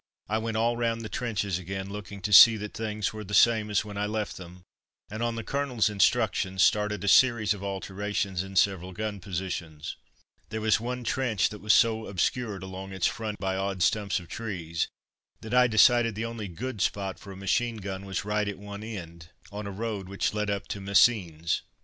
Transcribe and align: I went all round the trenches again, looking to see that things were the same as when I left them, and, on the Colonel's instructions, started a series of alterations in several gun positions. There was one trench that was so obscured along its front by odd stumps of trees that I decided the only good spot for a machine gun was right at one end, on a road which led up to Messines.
I 0.27 0.39
went 0.39 0.57
all 0.57 0.77
round 0.77 1.01
the 1.01 1.09
trenches 1.09 1.59
again, 1.59 1.91
looking 1.91 2.23
to 2.23 2.33
see 2.33 2.57
that 2.57 2.73
things 2.73 3.13
were 3.13 3.23
the 3.23 3.35
same 3.35 3.69
as 3.69 3.85
when 3.85 3.99
I 3.99 4.07
left 4.07 4.35
them, 4.35 4.63
and, 5.11 5.21
on 5.21 5.35
the 5.35 5.43
Colonel's 5.43 5.91
instructions, 5.91 6.63
started 6.63 7.03
a 7.03 7.07
series 7.07 7.53
of 7.53 7.63
alterations 7.63 8.41
in 8.41 8.55
several 8.55 8.93
gun 8.93 9.19
positions. 9.19 9.97
There 10.49 10.59
was 10.59 10.79
one 10.79 11.03
trench 11.03 11.49
that 11.49 11.61
was 11.61 11.75
so 11.75 12.07
obscured 12.07 12.63
along 12.63 12.93
its 12.93 13.05
front 13.05 13.37
by 13.37 13.55
odd 13.55 13.83
stumps 13.83 14.19
of 14.19 14.27
trees 14.27 14.87
that 15.41 15.53
I 15.53 15.67
decided 15.67 16.15
the 16.15 16.25
only 16.25 16.47
good 16.47 16.81
spot 16.81 17.19
for 17.19 17.31
a 17.33 17.37
machine 17.37 17.77
gun 17.77 18.03
was 18.03 18.25
right 18.25 18.47
at 18.47 18.57
one 18.57 18.81
end, 18.81 19.29
on 19.51 19.67
a 19.67 19.71
road 19.71 20.09
which 20.09 20.33
led 20.33 20.49
up 20.49 20.67
to 20.69 20.81
Messines. 20.81 21.61